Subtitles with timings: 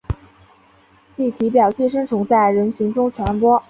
[1.13, 3.59] 经体表寄生虫在人群中传播。